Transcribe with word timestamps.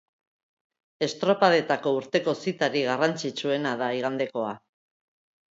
Estropadetako 1.07 1.93
urteko 1.97 2.33
zitarik 2.47 2.87
garrantzitsuena 2.93 3.75
da 3.83 3.93
igandekoa. 4.01 4.57